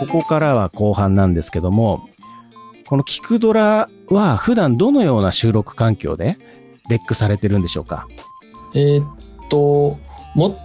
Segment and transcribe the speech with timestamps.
[0.00, 2.08] ここからは後半なんですけども、
[2.86, 6.36] このキクドラは普段どのような収録環境で
[6.88, 8.06] レックされてるんでしょうか？
[8.74, 9.06] えーっ
[9.48, 9.98] と、
[10.34, 10.56] もっ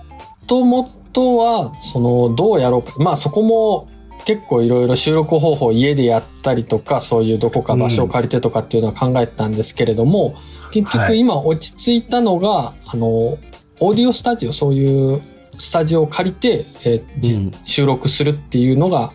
[0.47, 2.93] ともっとは、その、どうやろうか。
[3.01, 3.87] まあそこも
[4.25, 10.35] 結構いろいろ収録方法家でやったりとか、そういうどこか場所を借りてとかっていうのは考えてたんですけれども、
[10.71, 15.21] 結局今落ち着いたのが、あの、オーディオスタジオ、そういう
[15.57, 17.51] スタジオを借りて、えーじうん。
[17.65, 19.13] 収録するっていうのが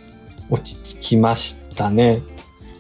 [0.51, 2.23] 落ち着きましたね。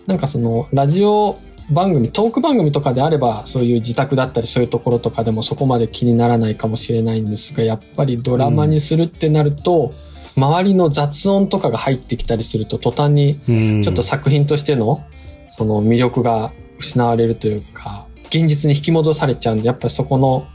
[0.06, 1.38] なんかその、ラジオ
[1.70, 9.95] 番組、トーク番組とかであれば、そういう自宅だったりそういうところとかでもそこまで気にならないかもしれないんですが、やっぱりドラマにするってなると、
[10.36, 13.38] 周りの雑音とかが入ってきたりすると途端に
[13.83, 15.05] ちょっと作品としての
[15.48, 20.46] その魅力が失われるというか、現実に引き戻されちゃうんで、やっぱりそこの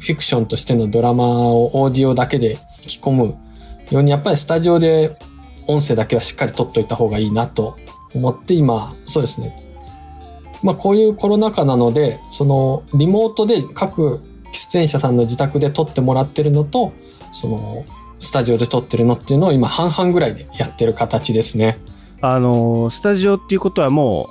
[0.00, 3.38] フィクションとしてのドラマをオーディオだけで引き込む
[3.90, 5.16] ように、やっぱりスタジオで
[5.70, 7.78] 音声だけはしっかり撮っといた方がいいなと
[8.14, 9.56] 思って今、そうですね。
[10.62, 14.20] まあこういうコロナ禍なので、そのリモートで各
[14.52, 16.92] 出演者さんの自宅で撮ってもらってるのと、
[17.32, 17.84] その
[18.18, 21.78] スタジオで撮ってるのっていうのを今半々ぐらいでやってる形ですね。
[22.20, 24.28] あの、スタジオっていうことはも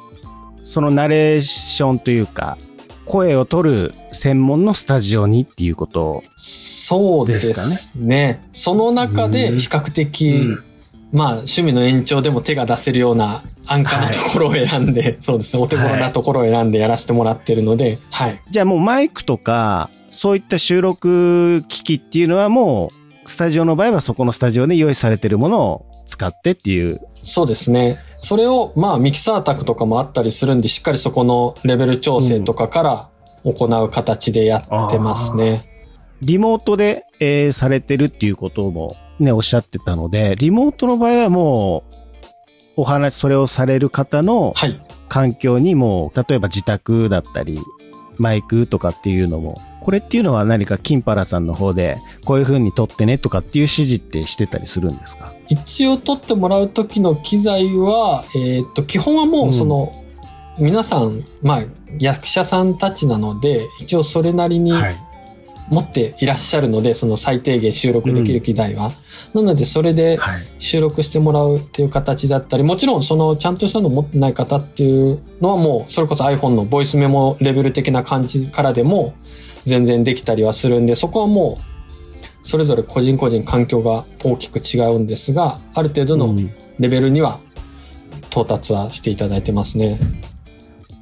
[0.62, 2.58] う、そのナレーションというか、
[3.06, 8.48] 声を取る専門のスタジオにっていうことそうですですね。
[8.52, 10.69] その中で比較的、うん
[11.12, 18.42] まあ趣味の延長でも手が出せるような安価なところを選んで、そうですね、お手頃なところを選んでやらせてもらってるので、はい。
[18.50, 22.92] じゃあもうマイクとか、そういった収録機器っていうのはも
[23.26, 27.00] う、スタジオの場合はそこのスタジオで用意されてるものを使ってっていう。
[27.22, 28.00] そうですね。
[28.18, 33.10] それを、まあミキサー卓とかもあったりするんで、しっかりそこのレベル調整とかから
[33.44, 35.64] 行う形でやってますね。
[36.22, 41.96] リモートで、えーされてるっていうこともね、おっしゃってたので、リモートの場合はもう、
[42.78, 44.82] お話、それをされる方のはい。
[45.10, 47.60] 環境にも、例えば自宅だったり、
[48.18, 55.34] マイクとかっていうのも、これっていうのは何かキンパラさんの方で、こういう風に撮ってねとかっていう指示ってしてたりするんですか？
[55.48, 59.92] 一応撮ってもらう時の機材は、えーっと、基本はもうその、
[60.60, 61.62] 皆さん、まあ、
[61.98, 64.96] 役者さんたちなので、一応それなりにはい。
[65.70, 68.92] 持っていらっしゃるので、その最低限収録できる機材は。
[69.34, 70.48] なので、それではい。
[70.60, 79.14] 収録してもらうっていう形だったり、もちろんそのちゃんとしたの持ってない方っていうのはもう、それこそ iPhone のボイスメモレベル的な感じからでも
[79.66, 81.64] 全然できたりはするんで、そこはもう、
[82.42, 87.42] それぞれ個人個人環境が大きく違うんですが、ある程度のうんレベルには
[88.32, 90.00] 到達はしていただいてますね。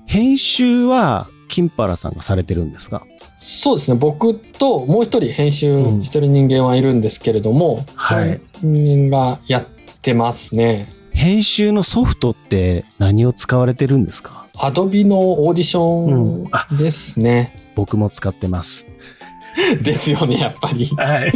[0.07, 3.05] 編集は、キンパラさんがされてるんですか？
[3.39, 3.97] そうですね。
[3.97, 9.65] 僕ともう一人編集してる人間はいるんですけれども、はいその人間がやっ
[10.01, 10.87] てますね。
[11.11, 14.47] 編集のソフトって何を使われてるんですか？
[14.59, 17.55] アドビのオーディションですね。
[17.75, 18.87] 僕も使ってます。
[19.81, 20.85] ですよね、やっぱり。
[20.97, 21.33] はい。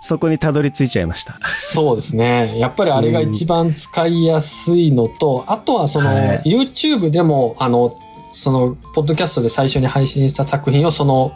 [0.00, 1.36] そこにたどり着いちゃいました。
[1.42, 2.58] そうですね。
[2.58, 7.92] やっぱりあれが一番使いやすいのと、あとはその、はい YouTube でも、あの、
[8.32, 11.32] その、ポッドキャストで最初に配信した作品をその、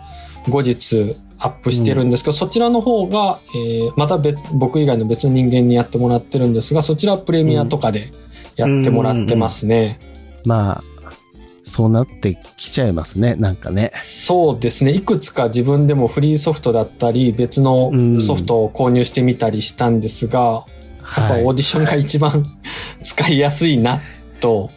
[0.48, 8.12] 後日アップしてるんですけど、そちらの方が、えーまた別、僕以外の別の人間にやってもらってるんですが、そちらはプレミアとかで
[8.56, 9.98] やってもらってますね。
[10.44, 10.84] まあ、
[11.62, 13.90] そうなってきちゃいますね、なんかね。
[13.94, 14.92] そうですね。
[14.92, 17.90] いくつか自分でもフリーソフトだったり、別の
[18.20, 20.66] ソフトを購入してみたりしたんですが、
[21.16, 22.44] やっぱはいオーディションが一番
[23.02, 24.02] 使いやすいな
[24.40, 24.70] と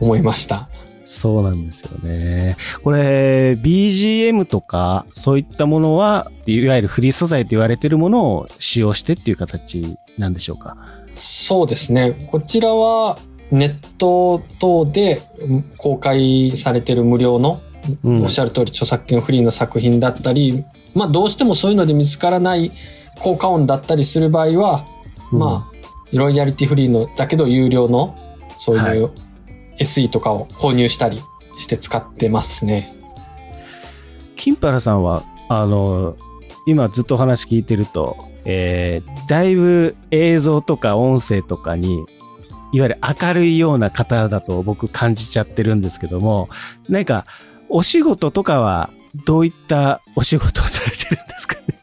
[0.00, 0.68] 思いました。
[1.08, 2.56] そうなんですよね。
[2.82, 10.76] これ、BGM とか、そういったものは、いわゆるフリー素材と言われているものを使用してっていう形なんでしょうか？
[11.16, 12.26] そうですね。
[12.28, 13.18] こちらは
[13.52, 15.22] ネット等で
[15.76, 17.60] 公開されている無料の、
[18.02, 20.64] うんおっしゃる通り著作権フリーの作品だったり、
[20.96, 22.72] まあどうしてもそういうので見つからない
[23.20, 24.84] 効果音だったりする場合は、
[25.30, 25.72] まあ、
[26.12, 28.18] ロイヤリティフリーのだけど有料の
[28.58, 29.12] そうはいいう
[29.78, 31.22] SE とかを購入したり
[31.56, 32.94] して使ってますね。
[34.36, 36.16] キンパラさんは、あの、
[36.66, 42.04] 今ずっとお話聞いてると、えー、だいぶ映像とか音声とかに、
[42.72, 46.48] いわゆる明るいような方だと僕感じちゃってるんですけども、
[46.88, 47.26] なんか、
[47.68, 48.90] お仕事とかは、
[49.24, 51.80] どういったお仕事をされてるんですかね？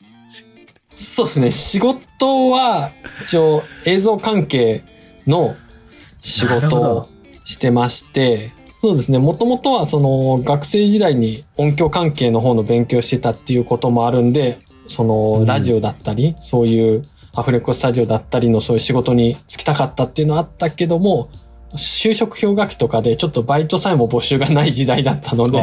[0.94, 1.52] そうですね。
[1.52, 2.92] 仕事は、
[3.24, 4.84] 一応映像関係
[5.26, 5.56] の
[6.20, 7.08] 仕なるほど事を
[7.44, 9.20] してまして、そうですね。
[9.20, 14.58] もともとはその学生時代に音響関係の方の勉強してたっていうこともあるんで、
[14.88, 21.30] そのラジオだったり、そういうアフレコスタジオだったりのそういう仕事に就きたかったっていうのはあったけども、
[21.76, 25.62] 就職氷河期とかでちょっとバイトさえも募集がない時代だったので。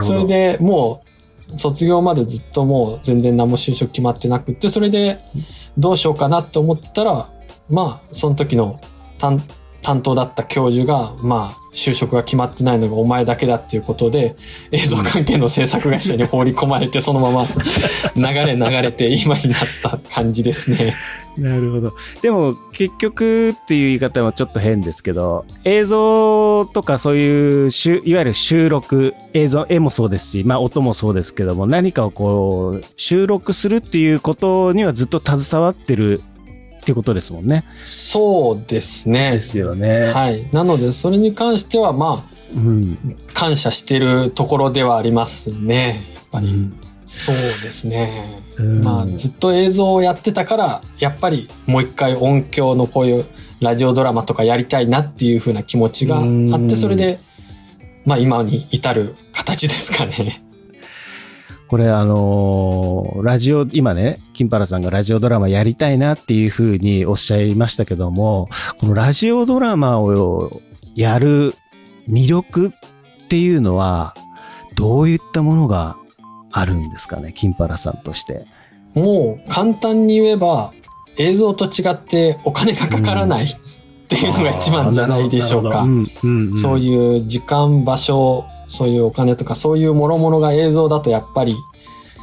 [0.00, 1.02] それでも
[1.54, 5.20] う卒業までずっともう全然何も就職決まってなくって、それで
[5.76, 7.28] どうしようかなって思ってたら、
[7.68, 8.80] まあその時の
[9.18, 9.44] 担
[9.82, 14.36] 担当だった教授が、まあ就職が決まってないのがお前だけだっていうことで、
[14.70, 17.46] 映像関係の制作会社に放り込まれて、 そのまま
[18.14, 20.94] 流れ流れて今になった感じですね。
[21.36, 21.94] なるほど。
[22.20, 27.70] でも、結局っていう言い方はちょっと変ですけど、映像とかそういう
[28.04, 36.20] いわゆる収録、映像、絵もそうですし、まあ音もそうですけども、何かをこう、収録するっていうことにはずっと携わってる
[36.82, 37.64] っていうことですもんね。
[37.84, 39.30] そうですね。
[39.30, 40.06] ですよね。
[40.06, 40.48] はい。
[40.52, 42.24] なので、それに関しては、ま
[42.54, 42.98] うん。
[43.30, 46.00] あ、感謝してるところではありますね。
[46.14, 46.48] やっぱり。
[46.48, 47.42] うんそうで
[47.72, 48.10] すね。
[48.58, 53.26] うんまあ、ずっと映像をやってたから、やっぱりもう一回音響のこういう
[53.60, 57.20] ラジオドラマとかやりたいなっていう風な気持ちがあうんって、それで、
[58.06, 60.42] まあ今に至る形ですかね。
[61.72, 70.60] これあのーラジオ、今ね、金原さんがラジオドラマやりたいなっていうふうにおっしゃいましたけども、このラジオドラマを
[70.94, 71.54] やる
[72.06, 74.14] 魅力っていうのは、
[74.74, 75.96] どういったものが
[76.50, 78.44] あるんですかね、金原さんとして。
[78.92, 80.74] もう簡単に言えば、
[81.16, 83.48] 映像と違ってお金がかからないっ
[84.08, 85.86] ていうのが一番じゃないでしょうか。
[86.54, 91.56] そうういう時間、場所、そういうお金とか、そういう諸々が映像だとやっぱり、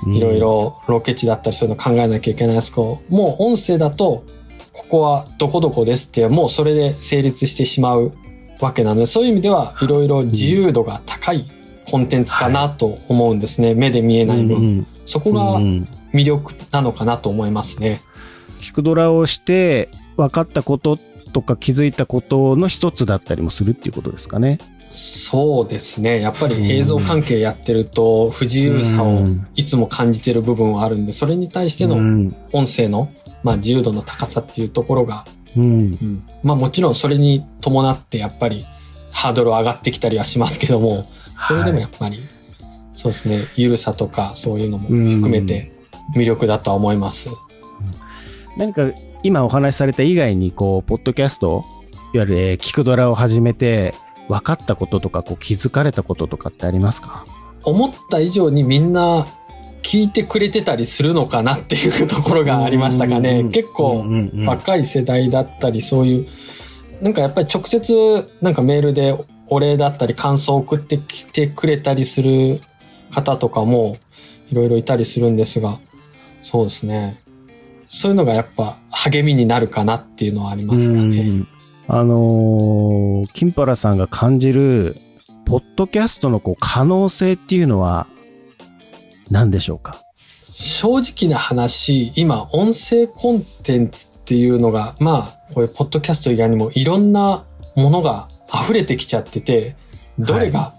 [0.07, 0.39] んいろい。
[0.39, 4.25] ろロケ地だったりそういうの考えなきゃいけないですけど、もう音声だと、
[4.73, 8.13] ここはどこどこですって、もうそれで成立してしまう
[8.59, 11.45] わけなので、そういう意味ではいろいろ自由度が高い
[11.89, 13.75] コンテンツかなと思うんですね。
[13.75, 14.57] 目で見えない分。
[14.57, 18.01] うんそこがうん魅力なのかなと思いますね。
[18.59, 20.97] 聞くドラをして分かったこと
[21.29, 24.59] とか気づいたことの一つだったりもするっていうことですかね。
[24.89, 26.19] そうですね。
[26.19, 29.19] やっぱり映像関係やってると不自由さを
[29.55, 32.35] いつも感じてる部分はあるんで、それに対してのうん。
[32.53, 33.11] 音声の、
[33.43, 35.63] まあ、自由度の高さっていうところが、うん。
[35.63, 38.65] うん、まあもちろんそれに伴ってやっぱり
[39.11, 41.07] ハードル上がってきたりはしますけども、
[41.47, 42.19] それでもやっぱり、
[42.93, 45.71] そうですね、ゆるさとかそういうのも含めて
[46.15, 47.29] 魅力だとは思います。
[48.57, 48.91] 何か
[49.21, 51.65] 今お話しされた以外に、こう、ポッドキャスト、
[52.13, 53.93] いわゆる、えー聞くドラを始めて、
[54.29, 57.25] 分かったこととか、こう、気づかれたこととかってありますか？
[57.65, 59.27] 思った以上にみんな
[59.81, 63.43] 聞いてくれてたりするのかなっていうところがありましたかね。
[63.51, 64.05] 結構
[64.45, 66.27] 若い世代だったりそういう、
[67.01, 69.17] なんかやっぱり直接なんかメールで
[69.47, 72.61] お礼だったり感想を送ってきてくれたりする
[73.11, 73.97] 方とかも
[74.49, 75.79] いろいろいたりするんですが、
[76.39, 77.21] そうですね。
[77.89, 81.19] そういうのがやっぱ励みになるかなっていうのはありますかね。
[81.19, 81.47] うん。
[81.87, 84.95] あのー、金原さんが感じる、
[85.45, 88.05] ポッドキャストのこう可能性っていうのは、
[89.31, 89.97] 何でしょうか？
[90.51, 97.45] 正直な話、今、音声コンテンツっていうのが、まあ、こういうポッドキャスト以外にもいろんな
[97.75, 99.75] ものが溢れてきちゃってて、
[100.19, 100.73] どれが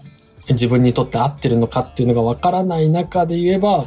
[0.49, 3.85] 自分にとって合ってるのかっていうのがわからない中で言えば、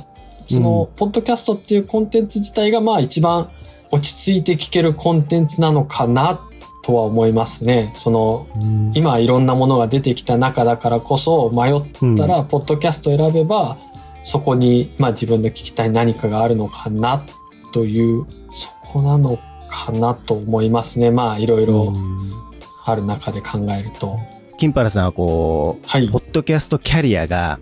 [0.55, 3.51] その、ポッドキャストっていうコンテンツ自体が、まあ一番
[3.91, 6.41] 落ち着いて聞けるコンテンツなのかな
[6.83, 7.93] とは思いますね。
[7.95, 8.47] その、
[8.95, 13.79] 今いろんなものが出てきた中だからこそ迷ったら、ポッドキャスト選べば、
[14.23, 17.25] そこに、まあ自分の聞きたい何かがあるのかな
[17.73, 21.11] という、そこなのかなと思いますね。
[21.11, 21.93] まあいろいろ
[22.85, 24.19] ある中で考えると。
[24.59, 26.19] 金原さんはこう、はいポ。
[26.19, 27.59] ッドキャストキャリアが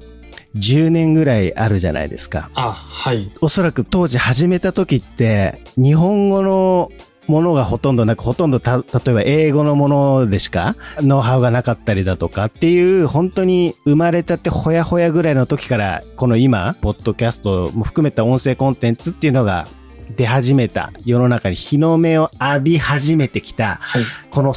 [0.57, 2.51] 10年ぐらいあるじゃないですか。
[2.55, 3.31] あ、はい。
[3.41, 6.91] おそらく当時始めた時って、日本語の
[7.27, 19.69] ものがほとんどなく、ほとんどた、例えば英語のものでしか、ノウハウがなかったりだとかっていう、本当に生まれたてほやほやぐらいの時から、この今、ポッドキャストも含めた音声コンテンツっていうのが
[20.17, 24.05] 出始めた、世の中に日の目を浴び始めてきた、はい。
[24.31, 24.53] この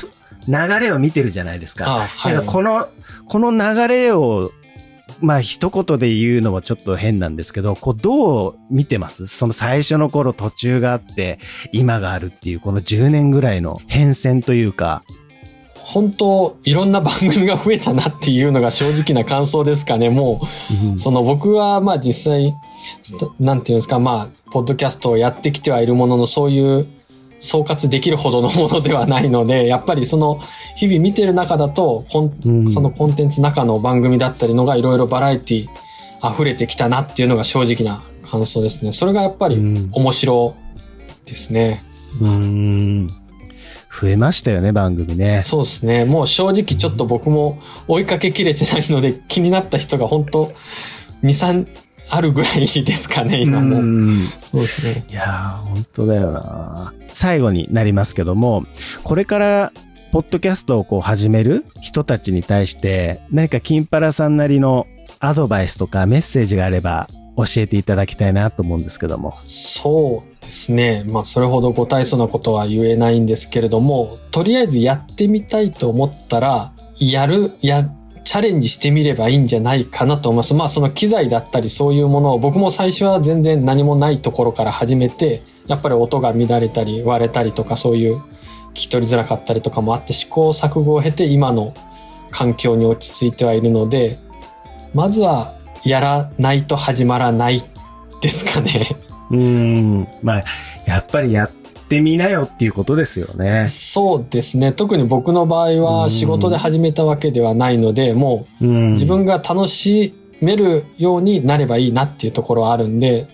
[0.47, 1.85] 流れを見てるじゃないですか。
[1.87, 2.51] あ、はいだから。
[2.51, 2.87] この、
[3.27, 4.51] この流れを、
[5.21, 9.27] まあ一言で言うのはちょっと変なんですけど、こうどう見てます？
[9.27, 11.39] その最初の頃途中があって、
[11.71, 15.03] 今があるっていうこの10年ぐらいの変遷というか、
[15.73, 20.09] 本当いろんな番組が増えたなっていうのが正直な感想ですかね。
[20.09, 20.41] も
[20.95, 22.55] う、その僕はまあ実際、
[23.39, 26.87] なんていうんですか、まあ、ポッドキャストをやってきてはいるものの、そういう
[27.39, 30.39] 総括できるほどのものではないので、 やっぱりその
[30.75, 32.05] 日々見てる中だと、
[32.43, 35.67] うんそのコンテンツ中の番組だったりのがいろいろバラエティ
[36.23, 38.91] 溢れてきたなっていうのが正直な感想ですね。
[38.93, 40.55] それがやっぱりうん面白
[41.25, 41.83] ですね。
[42.21, 43.07] うーん。
[43.07, 45.41] 増えましたよね、番組ね。
[45.41, 46.03] そうですね。
[46.03, 50.51] もう正直ちょっと僕も追いかけきれてないので気になった人が本当
[51.23, 51.65] 2、3
[52.09, 53.77] あるぐらいですかね、今も。
[53.77, 55.05] うんそうですね。
[55.09, 56.93] いやー、本当だよな。
[57.11, 58.65] 最後になりますけども、
[59.03, 59.71] これから、
[60.11, 64.87] ポッドキャストをこう始める人たちに対して、何か金パラさんなりの
[65.19, 69.33] アドバイスとかメッセージがあれば教えていただきたいなと思うんですけども。
[69.45, 71.03] そうですね。
[71.05, 77.89] まあ、それほどご大層なことは言えないんですけれども、とりあえずやってみたいと思ったら、やる、や、
[78.25, 80.53] チャレンジしてみればいいんじゃないかなと思います。
[80.55, 91.73] まあ、その機材だったりそういうものを、僕も最初は全然何もないところから始めて、やっぱり音が乱れたり割れたりとかそういう聞き取りづらかったりとかもあって試行錯誤を経て今の
[92.31, 94.17] 環境に落ち着いてはいるので、
[94.95, 97.61] まずはやらないと始まらない
[98.21, 98.97] ですかね。
[99.29, 100.07] うん。
[100.23, 100.43] まあ、
[100.87, 101.51] やっぱりやっ
[101.87, 103.67] てみなよっていうことですよね。
[103.67, 104.71] そうですね。
[104.71, 108.67] 特に僕の場合うんは仕事で始めたわけではないので、もう。
[108.67, 113.27] うん自分が楽しめるようになればいいなっていうところはあるんで、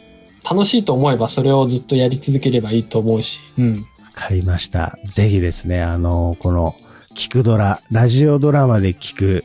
[0.49, 3.73] 楽しいと思えばそれをずっとやり続ければいいと思うし、うん。
[3.73, 3.79] わ
[4.13, 4.97] かりました。
[5.05, 6.75] ぜひですね、あの、この、
[7.15, 9.43] 聞くドラ、ラジオドラマで聞く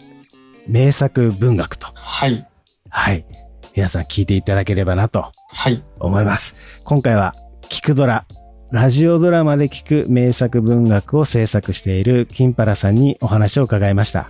[0.66, 2.46] 名作文学と、はい。
[2.88, 3.26] はい。
[3.74, 5.82] 皆さん聞いていただければなとはい。
[5.98, 6.56] 思います。
[6.84, 7.34] 今回は、
[7.68, 8.24] 聞くドラ、
[8.72, 14.28] ラジオドラマで聞く名作文学を制作している金原さんにお話を伺いました。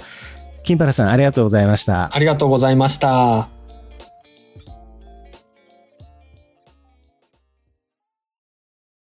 [0.62, 2.14] 金原さんありがとうございました。
[2.14, 3.55] ありがとうございました。